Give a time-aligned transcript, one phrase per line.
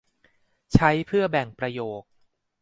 [0.73, 2.01] ใช้เพื่อแบ่งประโยค